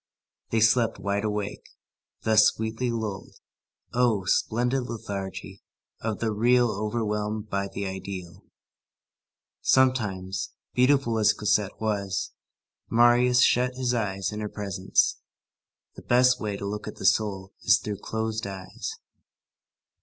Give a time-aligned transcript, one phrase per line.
[0.49, 1.63] They slept wide awake,
[2.23, 3.35] thus sweetly lulled.
[3.93, 4.25] Oh!
[4.25, 5.61] splendid lethargy
[5.99, 8.43] of the real overwhelmed by the ideal.
[9.61, 12.31] Sometimes, beautiful as Cosette was,
[12.89, 15.17] Marius shut his eyes in her presence.
[15.93, 18.95] The best way to look at the soul is through closed eyes.